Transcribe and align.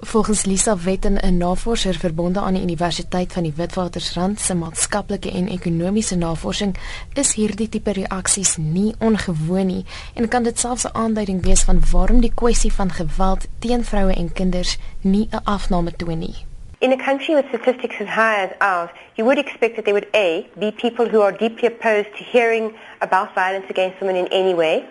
Volgens 0.00 0.44
Lisa 0.44 0.76
Wetten, 0.76 1.18
'n 1.22 1.36
navorser 1.36 1.94
verbonde 1.94 2.40
aan 2.40 2.54
die 2.54 2.62
Universiteit 2.62 3.32
van 3.32 3.42
die 3.42 3.52
Witwatersrand 3.56 4.40
se 4.40 4.54
maatskaplike 4.54 5.30
en 5.30 5.48
ekonomiese 5.48 6.16
navorsing, 6.16 6.76
is 7.12 7.34
hierdie 7.34 7.68
tipe 7.68 7.92
reaksies 7.92 8.56
nie 8.56 8.94
ongewoon 8.98 9.66
nie 9.66 9.84
en 10.14 10.28
kan 10.28 10.42
dit 10.42 10.58
selfs 10.58 10.84
'n 10.84 10.94
aanduiding 10.96 11.42
wees 11.42 11.62
van 11.62 11.82
waarom 11.90 12.20
die 12.20 12.32
kwessie 12.34 12.72
van 12.72 12.90
geweld 12.90 13.46
teen 13.58 13.84
vroue 13.84 14.14
en 14.14 14.32
kinders 14.32 14.78
nie 15.00 15.28
'n 15.30 15.44
afname 15.44 15.92
toon 15.96 16.18
nie. 16.18 16.36
In 16.78 16.92
a 16.92 17.04
country 17.04 17.34
with 17.34 17.44
statistics 17.48 18.00
as 18.00 18.08
high 18.08 18.38
as 18.46 18.58
ours, 18.58 18.90
you 19.14 19.28
would 19.28 19.46
expect 19.46 19.74
that 19.74 19.84
there 19.84 19.98
would 19.98 20.14
A, 20.14 20.46
be 20.58 20.72
people 20.72 21.08
who 21.10 21.20
are 21.22 21.36
deeply 21.36 21.68
opposed 21.68 22.16
to 22.16 22.24
hearing 22.32 22.72
about 22.98 23.28
violence 23.34 23.66
against 23.70 23.98
women 24.00 24.16
in 24.16 24.28
any 24.28 24.54
way 24.54 24.84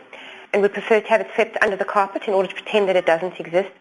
and 0.51 0.61
would 0.61 0.73
prefer 0.73 0.99
to 1.01 1.07
have 1.07 1.21
it 1.21 1.29
swept 1.33 1.63
under 1.63 1.77
the 1.77 1.91
carpet 1.93 2.27
in 2.27 2.33
order 2.33 2.49
to 2.49 2.55
pretend 2.55 2.87
that 2.87 2.95
it 2.95 3.05
doesn't 3.05 3.39
exist. 3.39 3.71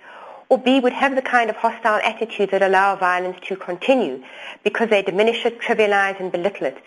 Or 0.49 0.59
B, 0.59 0.81
would 0.81 0.93
have 0.93 1.15
the 1.15 1.23
kind 1.23 1.51
of 1.51 1.57
hostile 1.57 2.01
attitude 2.03 2.51
that 2.51 2.63
allow 2.63 2.97
violence 2.97 3.39
to 3.49 3.57
continue 3.57 4.23
because 4.63 4.89
they 4.91 5.03
diminish 5.03 5.45
it, 5.45 5.61
trivialize 5.61 6.21
and 6.21 6.31
belittle 6.31 6.67
it. 6.67 6.79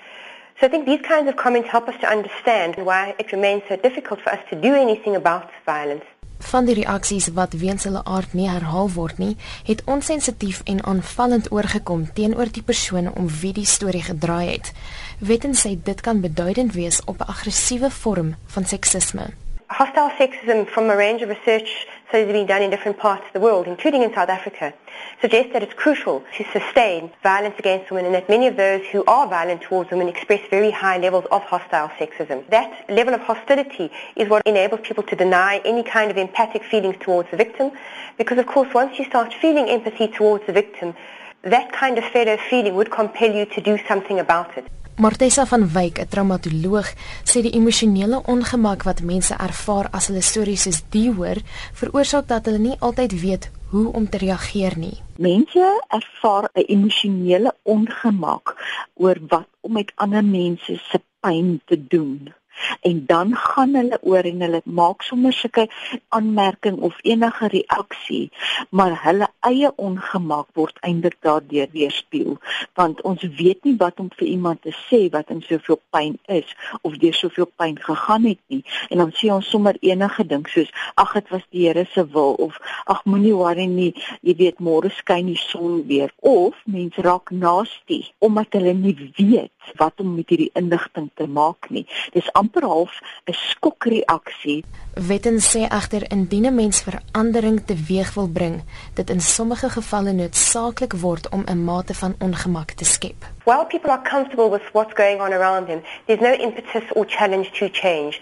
So 0.59 0.67
I 0.67 0.69
think 0.69 0.85
these 0.85 1.01
kinds 1.01 1.29
of 1.29 1.35
comments 1.37 1.69
help 1.69 1.87
us 1.87 1.95
to 2.01 2.07
understand 2.07 2.75
why 2.77 3.15
it 3.17 3.31
remains 3.31 3.63
so 3.69 3.75
difficult 3.77 4.19
for 4.21 4.31
us 4.31 4.43
to 4.49 4.55
do 4.55 4.75
anything 4.75 5.15
about 5.15 5.49
violence. 5.65 6.03
Van 6.39 6.65
die 6.65 6.73
reaksies 6.73 7.27
wat 7.35 7.53
weens 7.59 7.83
hulle 7.83 7.99
aard 8.07 8.33
nie 8.33 8.47
herhaal 8.47 8.87
word 8.95 9.17
nie, 9.19 9.35
het 9.67 9.81
onsensitief 9.85 10.61
en 10.71 10.79
aanvallend 10.87 11.49
oorgekom 11.51 12.05
teenoor 12.15 12.51
die 12.55 12.63
persoon 12.63 13.11
om 13.11 13.27
wie 13.41 13.51
die 13.53 13.67
storie 13.67 14.03
gedraai 14.03 14.47
het. 14.53 14.71
Wetten 15.19 15.55
sê 15.55 15.75
dit 15.83 16.01
kan 16.01 16.21
beduidend 16.23 16.73
wees 16.79 17.03
op 17.05 17.19
'n 17.19 17.31
aggressiewe 17.35 17.91
vorm 17.91 18.35
van 18.47 18.65
seksisme. 18.65 19.25
Hostile 19.67 20.11
sexism 20.17 20.65
from 20.65 20.89
a 20.89 20.95
range 20.95 21.23
of 21.23 21.29
research 21.29 21.87
studies 22.09 22.31
being 22.31 22.47
done 22.47 22.61
in 22.61 22.69
different 22.69 22.97
parts 22.97 23.25
of 23.25 23.33
the 23.33 23.39
world, 23.39 23.67
including 23.67 24.01
in 24.01 24.13
South 24.13 24.29
Africa, 24.29 24.73
suggest 25.21 25.53
that 25.53 25.63
it's 25.63 25.73
crucial 25.73 26.23
to 26.35 26.43
sustain 26.51 27.11
violence 27.23 27.55
against 27.59 27.91
women 27.91 28.07
and 28.07 28.15
that 28.15 28.27
many 28.27 28.47
of 28.47 28.57
those 28.57 28.85
who 28.87 29.03
are 29.05 29.27
violent 29.27 29.61
towards 29.61 29.91
women 29.91 30.09
express 30.09 30.41
very 30.49 30.71
high 30.71 30.97
levels 30.97 31.25
of 31.31 31.43
hostile 31.43 31.87
sexism. 31.99 32.47
That 32.49 32.89
level 32.89 33.13
of 33.13 33.21
hostility 33.21 33.91
is 34.15 34.27
what 34.27 34.41
enables 34.45 34.81
people 34.81 35.03
to 35.03 35.15
deny 35.15 35.61
any 35.63 35.83
kind 35.83 36.09
of 36.09 36.17
empathic 36.17 36.63
feelings 36.63 36.95
towards 36.99 37.29
the 37.31 37.37
victim 37.37 37.71
because, 38.17 38.39
of 38.39 38.47
course, 38.47 38.73
once 38.73 38.97
you 38.97 39.05
start 39.05 39.33
feeling 39.33 39.69
empathy 39.69 40.07
towards 40.07 40.45
the 40.47 40.53
victim, 40.53 40.95
that 41.43 41.71
kind 41.71 41.97
of 41.97 42.03
fellow 42.05 42.37
feeling 42.49 42.75
would 42.75 42.91
compel 42.91 43.33
you 43.33 43.45
to 43.45 43.61
do 43.61 43.77
something 43.87 44.19
about 44.19 44.57
it. 44.57 44.65
Martessa 44.99 45.45
van 45.45 45.63
Wyk, 45.71 45.95
'n 45.99 46.07
traumatoloog, 46.11 46.87
sê 47.23 47.39
die 47.41 47.55
emosionele 47.59 48.17
ongemak 48.25 48.83
wat 48.83 49.01
mense 49.01 49.33
ervaar 49.47 49.87
as 49.91 50.07
hulle 50.07 50.21
stories 50.21 50.63
soos 50.63 50.81
die 50.95 51.11
hoor, 51.17 51.39
veroorsaak 51.79 52.27
dat 52.27 52.45
hulle 52.45 52.59
nie 52.59 52.79
altyd 52.79 53.21
weet 53.21 53.49
hoe 53.71 53.93
om 53.93 54.09
te 54.09 54.17
reageer 54.17 54.75
nie. 54.77 54.97
Mense 55.15 55.65
ervaar 55.87 56.49
'n 56.53 56.67
emosionele 56.75 57.55
ongemak 57.63 58.45
oor 58.93 59.17
wat 59.27 59.47
om 59.61 59.71
met 59.71 59.91
ander 59.95 60.23
mense 60.23 60.73
se 60.89 60.99
pyn 61.19 61.61
te 61.65 61.87
doen 61.87 62.33
en 62.81 63.03
dan 63.05 63.35
gaan 63.35 63.75
hulle 63.75 63.99
oor 64.01 64.23
en 64.23 64.41
hulle 64.41 64.61
maak 64.65 65.01
sommer 65.07 65.33
sulke 65.33 65.67
aanmerking 66.09 66.79
of 66.85 66.97
enige 67.03 67.47
reaksie 67.47 68.31
maar 68.69 68.95
hulle 69.03 69.27
eie 69.47 69.71
ongemak 69.75 70.47
word 70.57 70.77
eintlik 70.85 71.17
daardeur 71.25 71.69
weerspieël. 71.73 72.37
Want 72.79 73.01
ons 73.07 73.23
weet 73.39 73.63
nie 73.67 73.75
wat 73.79 73.99
om 73.99 74.09
vir 74.17 74.27
iemand 74.27 74.61
te 74.65 74.73
sê 74.87 75.01
wat 75.13 75.31
in 75.33 75.41
soveel 75.45 75.79
pyn 75.93 76.17
is 76.27 76.49
of 76.81 76.97
deur 77.01 77.15
soveel 77.15 77.49
pyn 77.59 77.77
gegaan 77.79 78.27
het 78.29 78.41
nie. 78.47 78.61
En 78.89 79.03
dan 79.03 79.13
sê 79.15 79.31
ons 79.33 79.49
sommer 79.49 79.77
enige 79.85 80.25
ding 80.27 80.45
soos 80.49 80.71
ag 80.95 81.15
dit 81.17 81.33
was 81.35 81.45
die 81.49 81.67
Here 81.69 81.85
se 81.93 82.05
wil 82.13 82.33
of 82.39 82.57
ag 82.89 83.03
moenie 83.05 83.35
worry 83.35 83.67
nie 83.69 83.91
jy 84.25 84.35
weet 84.39 84.61
môre 84.63 84.91
skyn 84.95 85.31
die 85.31 85.39
son 85.39 85.83
weer. 85.87 86.11
Of 86.19 86.57
mense 86.65 87.03
raak 87.05 87.31
nasty 87.31 88.01
omdat 88.19 88.55
hulle 88.57 88.73
nie 88.73 88.95
weet 89.17 89.75
wat 89.77 89.99
om 90.01 90.15
met 90.15 90.31
hierdie 90.31 90.51
inligting 90.57 91.09
te 91.19 91.27
maak 91.29 91.69
nie. 91.69 91.85
Dis 92.15 92.29
amper 92.33 92.48
half 92.53 93.01
'n 93.25 93.33
skokreaksie. 93.33 94.63
Wetten 94.93 95.39
sê 95.39 95.61
egter 95.67 96.11
indien 96.11 96.45
'n 96.45 96.55
mens 96.55 96.81
verandering 96.81 97.61
teweeg 97.65 98.13
wil 98.13 98.27
bring, 98.27 98.63
dit 98.93 99.09
in 99.09 99.21
sommige 99.21 99.69
gevalle 99.69 100.11
noodsaaklik 100.11 100.93
word 100.93 101.29
om 101.29 101.43
'n 101.45 101.63
mate 101.63 101.93
van 101.93 102.15
ongemak 102.19 102.71
te 102.71 102.85
skep. 102.85 103.25
While 103.49 103.65
people 103.65 103.89
are 103.89 104.03
comfortable 104.03 104.51
with 104.51 104.61
what's 104.75 104.93
going 104.93 105.21
on 105.21 105.33
around 105.33 105.69
them, 105.69 105.81
there's 106.05 106.21
no 106.21 106.35
impetus 106.35 106.83
or 106.95 107.03
challenge 107.03 107.51
to 107.53 107.67
change. 107.67 108.21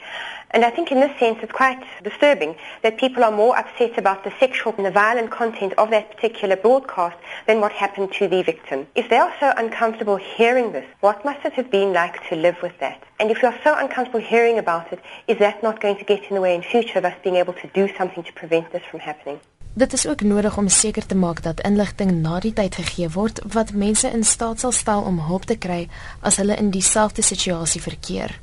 And 0.52 0.64
I 0.64 0.70
think 0.70 0.90
in 0.90 1.02
this 1.02 1.20
sense 1.20 1.40
it's 1.42 1.52
quite 1.52 1.84
disturbing 2.02 2.56
that 2.82 2.98
people 2.98 3.26
are 3.26 3.32
more 3.34 3.60
upset 3.60 3.98
about 3.98 4.24
the 4.24 4.32
sexual 4.40 4.74
and 4.78 4.86
the 4.86 4.90
violent 4.90 5.30
content 5.30 5.74
of 5.78 5.90
that 5.90 6.16
particular 6.16 6.56
broadcast 6.56 7.18
than 7.46 7.60
what 7.60 7.74
happened 7.74 8.14
to 8.14 8.30
the 8.30 8.42
victim. 8.42 8.88
If 8.96 9.10
they 9.10 9.18
are 9.18 9.34
so 9.38 9.52
uncomfortable 9.58 10.16
hearing 10.16 10.72
this, 10.72 10.86
what 11.02 11.26
must 11.26 11.44
it 11.44 11.52
have 11.56 11.70
been 11.70 11.92
like 11.92 12.26
to 12.30 12.38
live 12.38 12.62
with 12.62 12.80
that? 12.80 13.04
And 13.20 13.30
if 13.30 13.42
you 13.42 13.50
are 13.50 13.60
so 13.66 13.76
uncomfortable 13.78 14.22
hearing 14.22 14.60
about 14.60 14.94
it, 14.94 15.02
is 15.28 15.40
that 15.40 15.62
not 15.62 15.82
going 15.82 15.98
to 15.98 16.06
get 16.06 16.24
in 16.30 16.36
the 16.36 16.42
way 16.42 16.56
in 16.56 16.62
future 16.62 17.00
of 17.00 17.04
us 17.04 17.18
being 17.22 17.36
able 17.36 17.52
to 17.56 17.68
do 17.74 17.90
something 17.98 18.24
to 18.24 18.32
prevent 18.32 18.72
this 18.72 18.84
from 18.90 19.02
happening? 19.02 19.42
Dit 19.78 19.94
is 19.94 20.08
ook 20.08 20.22
nodig 20.22 20.58
om 20.58 20.68
seker 20.68 21.06
te 21.06 21.16
maak 21.16 21.44
dat 21.44 21.60
inligting 21.62 22.12
na 22.12 22.40
die 22.42 22.54
tyd 22.54 22.76
gegee 22.76 23.10
word 23.14 23.44
wat 23.54 23.76
mense 23.78 24.10
in 24.10 24.24
staat 24.26 24.64
sal 24.64 24.72
stel 24.74 25.04
om 25.06 25.20
hulp 25.28 25.46
te 25.46 25.58
kry 25.66 25.84
as 26.26 26.40
hulle 26.42 26.58
in 26.58 26.72
dieselfde 26.74 27.22
situasie 27.22 27.82
verkeer. 27.82 28.34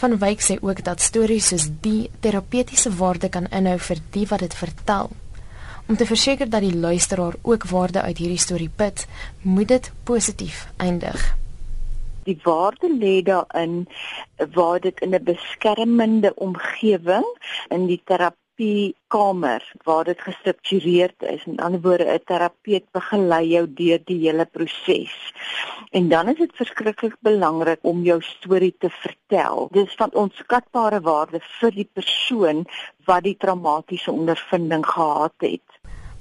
Van 0.00 0.16
Wyk 0.22 0.40
sê 0.40 0.56
ook 0.64 0.80
dat 0.86 1.04
stories 1.04 1.50
soos 1.52 1.68
die 1.84 2.08
terapeutiese 2.24 2.94
waarde 3.02 3.28
kan 3.28 3.50
inhou 3.52 3.76
vir 3.90 4.00
die 4.16 4.24
wat 4.32 4.46
dit 4.46 4.56
vertel. 4.62 5.12
Om 5.92 6.00
te 6.00 6.08
verseker 6.08 6.48
dat 6.48 6.64
die 6.64 6.78
luisteraar 6.88 7.36
ook 7.42 7.68
waarde 7.68 8.00
uit 8.08 8.24
hierdie 8.24 8.40
storie 8.40 8.72
put, 8.76 9.06
moet 9.42 9.68
dit 9.68 9.92
positief 10.08 10.66
eindig. 10.76 11.34
Die 12.24 12.40
waarde 12.48 12.88
lê 12.96 13.18
daarin 13.20 13.82
waar 14.56 14.80
dit 14.80 15.00
in 15.00 15.12
'n 15.14 15.24
beskermende 15.24 16.32
omgewing 16.34 17.28
in 17.68 17.86
die 17.86 18.00
terapie 18.04 18.41
die 18.62 18.94
kamer 19.12 19.62
waar 19.86 20.04
dit 20.04 20.20
gestruktureerd 20.20 21.22
is. 21.34 21.44
In 21.50 21.60
ander 21.66 21.82
woorde, 21.86 22.06
'n 22.14 22.24
terapeut 22.30 22.86
begelei 22.96 23.44
jou 23.48 23.64
deur 23.82 24.00
die 24.04 24.20
hele 24.26 24.46
proses. 24.46 25.14
En 25.90 26.08
dan 26.08 26.28
is 26.28 26.38
dit 26.38 26.52
verskriklik 26.54 27.16
belangrik 27.20 27.78
om 27.82 28.02
jou 28.02 28.20
storie 28.22 28.74
te 28.78 28.90
vertel. 28.90 29.68
Dit 29.72 29.86
is 29.86 29.94
van 29.94 30.10
onskatbare 30.24 31.00
waarde 31.00 31.40
vir 31.60 31.70
die 31.70 31.88
persoon 31.92 32.64
wat 33.04 33.22
die 33.22 33.36
traumatiese 33.36 34.10
ondervinding 34.10 34.86
gehad 34.86 35.34
het. 35.38 35.68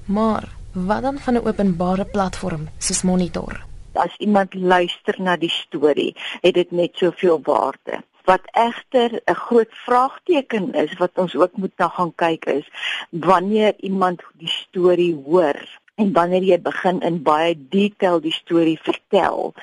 Maar 0.05 0.43
wat 0.73 1.01
dan 1.01 1.19
van 1.19 1.33
'n 1.33 1.47
openbare 1.47 2.05
platform 2.05 2.69
soos 2.77 3.01
Monitor? 3.01 3.63
As 3.93 4.15
iemand 4.17 4.53
luister 4.53 5.15
na 5.21 5.37
die 5.37 5.49
storie, 5.49 6.15
het 6.41 6.53
dit 6.53 6.71
net 6.71 6.95
soveel 6.95 7.39
waarde. 7.43 8.03
Wat 8.25 8.41
egter 8.51 9.21
'n 9.25 9.33
groot 9.33 9.73
vraagteken 9.85 10.73
is 10.73 10.93
wat 10.97 11.11
ons 11.15 11.35
ook 11.35 11.55
moet 11.57 11.77
na 11.77 11.87
gaan 11.87 12.15
kyk 12.15 12.45
is 12.45 12.67
wanneer 13.09 13.73
iemand 13.77 14.21
die 14.33 14.47
storie 14.47 15.15
hoor 15.25 15.57
en 15.95 16.13
wanneer 16.13 16.43
jy 16.43 16.57
begin 16.61 17.01
in 17.05 17.21
baie 17.23 17.53
detail 17.69 18.21
die 18.23 18.33
storie 18.33 18.79
vertel, 18.81 19.53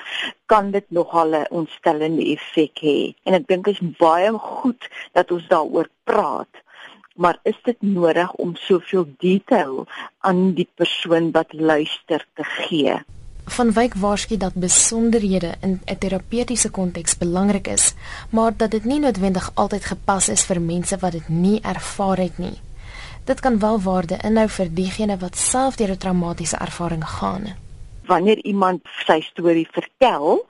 kan 0.51 0.71
dit 0.71 0.85
nogal 0.89 1.35
'n 1.35 1.51
ontstellende 1.59 2.25
effek 2.35 2.79
hê. 2.87 3.13
En 3.23 3.33
ek 3.33 3.47
dink 3.47 3.65
dit 3.65 3.75
is 3.75 3.97
baie 3.97 4.31
goed 4.31 4.89
dat 5.13 5.31
ons 5.31 5.47
daaroor 5.47 5.89
praat. 6.03 6.53
Maar 7.15 7.39
is 7.43 7.59
dit 7.63 7.81
nodig 7.81 8.33
om 8.33 8.55
soveel 8.55 9.05
detail 9.17 9.87
aan 10.19 10.53
die 10.53 10.69
persoon 10.75 11.31
wat 11.31 11.53
luister 11.53 12.25
te 12.33 12.43
gee? 12.43 12.95
Van 13.49 13.71
Wyk 13.71 13.93
waarsku 13.93 14.37
dat 14.37 14.53
besonderhede 14.53 15.53
in 15.61 15.81
'n 15.85 15.97
terapeutiese 15.97 16.69
konteks 16.69 17.17
belangrik 17.17 17.67
is, 17.67 17.93
maar 18.29 18.53
dat 18.57 18.71
dit 18.71 18.85
nie 18.85 18.99
noodwendig 18.99 19.51
altyd 19.53 19.85
gepas 19.85 20.29
is 20.29 20.43
vir 20.43 20.61
mense 20.61 20.97
wat 20.97 21.11
dit 21.11 21.29
nie 21.29 21.61
ervaar 21.61 22.17
het 22.17 22.37
nie. 22.37 22.59
Dit 23.23 23.39
kan 23.39 23.59
wel 23.59 23.81
waarde 23.81 24.17
inhou 24.23 24.49
vir 24.49 24.73
diegene 24.73 25.17
wat 25.17 25.37
self 25.37 25.75
deur 25.75 25.91
'n 25.91 25.97
traumatiese 25.97 26.57
ervaring 26.57 27.05
gaan 27.07 27.68
wanneer 28.09 28.39
iemand 28.43 28.81
sy 29.05 29.19
storie 29.21 29.67
vertel, 29.71 30.41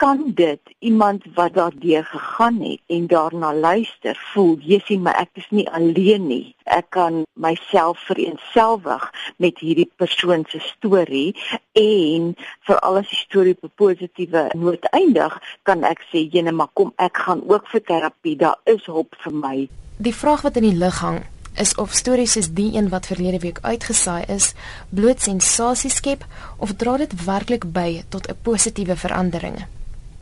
kan 0.00 0.32
dit 0.34 0.60
iemand 0.80 1.24
wat 1.36 1.54
daardeur 1.54 2.04
gegaan 2.08 2.60
het 2.64 2.80
en 2.96 3.06
daarna 3.06 3.52
luister, 3.54 4.16
voel, 4.32 4.56
"Jessie, 4.60 4.98
maar 4.98 5.20
ek 5.20 5.28
is 5.32 5.50
nie 5.50 5.68
alleen 5.70 6.26
nie. 6.26 6.54
Ek 6.64 6.86
kan 6.88 7.24
myself 7.32 7.98
vereenselwig 7.98 9.04
met 9.36 9.58
hierdie 9.58 9.90
persoon 9.96 10.44
se 10.48 10.58
storie 10.58 11.36
en 11.72 12.34
veral 12.60 12.96
as 12.96 13.08
die 13.08 13.22
storie 13.26 13.56
op 13.60 13.64
'n 13.64 13.72
positiewe 13.74 14.50
noot 14.54 14.84
eindig, 14.90 15.40
kan 15.62 15.84
ek 15.84 16.00
sê, 16.10 16.28
"Jene, 16.30 16.52
maar 16.52 16.72
kom, 16.72 16.92
ek 16.96 17.16
gaan 17.16 17.42
ook 17.46 17.66
vir 17.66 17.82
terapie. 17.82 18.36
Daar 18.36 18.58
is 18.64 18.84
hulp 18.86 19.14
vir 19.18 19.34
my." 19.34 19.68
Die 19.96 20.14
vraag 20.14 20.42
wat 20.42 20.56
in 20.56 20.62
die 20.62 20.78
lug 20.78 20.98
hang, 21.00 21.22
is 21.54 21.74
of 21.74 21.92
stories 21.92 22.32
soos 22.32 22.50
die 22.52 22.72
een 22.76 22.88
wat 22.88 23.06
verlede 23.06 23.38
week 23.38 23.58
uitgesaai 23.62 24.24
is, 24.28 24.52
bloot 24.88 25.22
sensasie 25.22 25.90
skep 25.90 26.26
of 26.56 26.74
dra 26.74 26.96
dit 26.96 27.24
werklik 27.24 27.64
by 27.72 28.02
tot 28.08 28.28
'n 28.28 28.36
positiewe 28.42 28.96
verandering? 28.96 29.64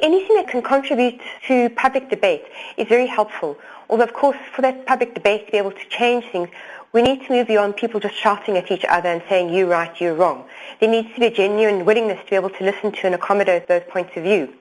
Anything 0.02 0.36
that 0.36 0.48
can 0.48 0.62
contribute 0.62 1.20
to 1.46 1.68
public 1.70 2.08
debate 2.08 2.44
is 2.76 2.88
very 2.88 3.06
helpful. 3.06 3.58
Although 3.88 4.04
of 4.04 4.12
course 4.12 4.38
for 4.54 4.62
that 4.62 4.86
public 4.86 5.14
debate 5.14 5.46
to 5.46 5.52
be 5.52 5.58
able 5.58 5.72
to 5.72 5.88
change 5.88 6.24
things, 6.32 6.48
We 6.92 7.02
need 7.02 7.24
to 7.26 7.32
move 7.32 7.46
beyond 7.46 7.76
people 7.76 8.00
just 8.00 8.16
shouting 8.16 8.56
at 8.56 8.68
each 8.72 8.84
other 8.88 9.08
and 9.08 9.22
saying, 9.28 9.54
you're 9.54 9.68
right, 9.68 9.92
you're 10.00 10.14
wrong. 10.14 10.44
There 10.80 10.90
needs 10.90 11.14
to 11.14 11.20
be 11.20 11.26
a 11.26 11.30
genuine 11.30 11.84
willingness 11.84 12.18
to 12.24 12.30
be 12.30 12.34
able 12.34 12.50
to 12.50 12.64
listen 12.64 12.90
to 12.90 13.06
and 13.06 13.14
accommodate 13.14 13.68
those 13.68 13.82
points 13.88 14.16
of 14.16 14.24
view. 14.24 14.52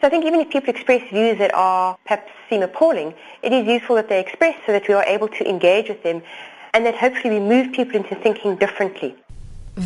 So 0.00 0.06
I 0.06 0.10
think 0.10 0.26
even 0.26 0.40
if 0.40 0.50
people 0.50 0.68
express 0.68 1.08
views 1.08 1.38
that 1.38 1.54
are 1.54 1.96
perhaps 2.04 2.30
seem 2.50 2.62
appalling, 2.62 3.14
it 3.42 3.54
is 3.54 3.66
useful 3.66 3.96
that 3.96 4.10
they 4.10 4.20
express 4.20 4.56
so 4.66 4.72
that 4.72 4.88
we 4.88 4.94
are 4.94 5.04
able 5.04 5.28
to 5.28 5.48
engage 5.48 5.88
with 5.88 6.02
them 6.02 6.22
and 6.74 6.84
that 6.84 6.96
hopefully 6.96 7.38
we 7.38 7.40
move 7.40 7.72
people 7.72 7.96
into 7.96 8.14
thinking 8.14 8.56
differently. 8.56 9.16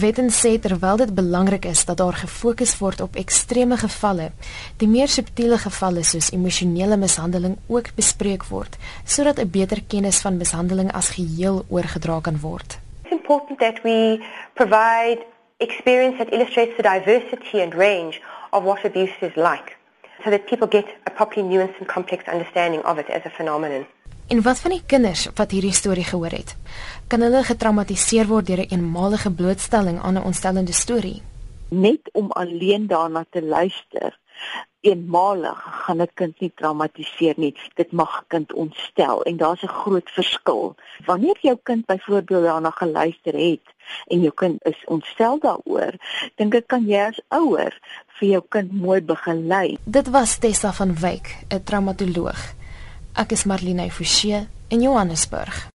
Wetten 0.01 0.31
sê 0.35 0.57
terwyl 0.59 0.97
dit 0.99 1.11
belangrik 1.15 1.65
is 1.71 1.85
dat 1.87 2.01
daar 2.01 2.17
gefokus 2.19 2.73
word 2.81 3.01
op 3.05 3.15
ekstreme 3.15 3.77
gevalle, 3.79 4.33
die 4.81 4.89
meer 4.91 5.13
subtiele 5.13 5.55
gevalle 5.63 6.03
soos 6.03 6.33
emosionele 6.35 6.97
mishandeling 6.99 7.55
ook 7.71 7.93
bespreek 7.95 8.43
word 8.51 8.75
sodat 9.05 9.39
'n 9.39 9.51
beter 9.51 9.81
kennis 9.87 10.19
van 10.25 10.41
mishandeling 10.41 10.91
as 10.93 11.15
geheel 11.15 11.63
oorgedra 11.69 12.19
kan 12.21 12.41
word. 12.41 12.79
It's 13.05 13.15
important 13.21 13.59
that 13.59 13.83
we 13.85 14.19
provide 14.55 15.21
experience 15.59 16.17
that 16.19 16.33
illustrates 16.33 16.75
the 16.77 16.83
diversity 16.83 17.63
and 17.63 17.73
range 17.75 18.21
of 18.51 18.65
what 18.65 18.85
abuse 18.85 19.19
is 19.21 19.37
like 19.37 19.77
so 20.25 20.31
that 20.31 20.47
people 20.47 20.67
get 20.67 20.87
a 21.05 21.11
properly 21.11 21.47
nuanced 21.47 21.79
and 21.79 21.87
complex 21.87 22.25
understanding 22.27 22.83
of 22.85 22.99
it 22.99 23.09
as 23.09 23.23
a 23.25 23.31
phenomenon. 23.31 23.87
En 24.29 24.43
wat 24.43 24.59
van 24.59 24.71
die 24.71 24.83
kinders 24.87 25.27
wat 25.37 25.51
hierdie 25.53 25.73
storie 25.73 26.05
gehoor 26.05 26.33
het? 26.33 26.57
Kan 27.13 27.21
hulle 27.21 27.43
getraumatiseer 27.45 28.27
word 28.27 28.47
deur 28.47 28.63
'n 28.65 28.73
eenmalige 28.73 29.31
blootstelling 29.31 30.01
aan 30.01 30.17
'n 30.17 30.25
ontstellende 30.31 30.73
storie? 30.73 31.23
Net 31.69 32.09
om 32.13 32.31
alleen 32.31 32.87
daarna 32.87 33.25
te 33.31 33.43
luister, 33.43 34.19
eenmalig 34.81 35.61
gaan 35.85 36.01
'n 36.01 36.11
kind 36.15 36.41
nie 36.41 36.53
traumatiseer 36.55 37.35
nie. 37.37 37.55
Dit 37.75 37.93
mag 37.93 38.21
'n 38.21 38.25
kind 38.27 38.53
ontstel 38.53 39.23
en 39.23 39.37
daar's 39.37 39.63
'n 39.63 39.77
groot 39.83 40.11
verskil. 40.11 40.75
Wanneer 41.05 41.39
jou 41.41 41.59
kind 41.63 41.87
byvoorbeeld 41.87 42.45
daarna 42.45 42.71
geluister 42.71 43.35
het 43.35 43.67
en 44.07 44.21
jou 44.21 44.35
kind 44.35 44.65
is 44.65 44.85
ontstel 44.85 45.39
daaroor, 45.39 45.93
dink 46.35 46.55
ek 46.55 46.67
kan 46.67 46.87
jy 46.87 47.01
as 47.01 47.21
ouer 47.29 47.81
vir 48.07 48.29
jou 48.29 48.43
kind 48.49 48.73
mooi 48.73 49.01
begelei. 49.01 49.79
Dit 49.85 50.09
was 50.09 50.39
Tessa 50.39 50.73
van 50.73 50.95
Wyk, 50.95 51.37
'n 51.49 51.63
traumatoloog. 51.63 52.64
Ek 53.15 53.31
is 53.31 53.45
Marlene 53.47 53.91
Forsie 53.91 54.49
in 54.69 54.83
Johannesburg. 54.83 55.71